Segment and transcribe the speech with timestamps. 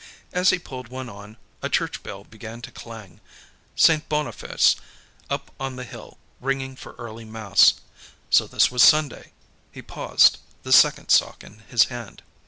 [0.33, 3.21] As he pulled one on, a church bell began to clang.
[3.75, 4.09] St.
[4.09, 4.75] Boniface,
[5.29, 7.73] up on the hill, ringing for early Mass;
[8.31, 9.31] so this was Sunday.
[9.71, 12.23] He paused, the second sock in his hand.